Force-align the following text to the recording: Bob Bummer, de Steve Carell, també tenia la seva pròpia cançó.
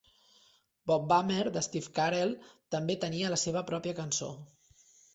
Bob 0.91 1.05
Bummer, 1.11 1.43
de 1.59 1.63
Steve 1.67 1.93
Carell, 2.01 2.35
també 2.79 2.99
tenia 3.07 3.33
la 3.37 3.41
seva 3.47 3.67
pròpia 3.71 3.99
cançó. 4.05 4.35